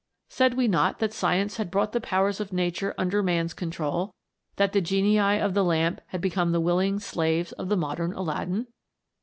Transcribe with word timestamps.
Said 0.29 0.55
we 0.55 0.67
not 0.67 0.97
that 0.97 1.13
science 1.13 1.57
had 1.57 1.69
brought 1.69 1.91
the 1.91 2.01
powers 2.01 2.39
of 2.39 2.51
nature 2.51 2.95
under 2.97 3.21
man's 3.21 3.53
control 3.53 4.15
that 4.55 4.73
the 4.73 4.81
genii 4.81 5.19
of 5.39 5.53
the 5.53 5.63
lamp 5.63 6.01
had 6.07 6.21
become 6.21 6.53
the 6.53 6.59
willing 6.59 6.99
slaves 6.99 7.51
of 7.51 7.69
the 7.69 7.77
modern 7.77 8.11
Aladdin 8.13 8.65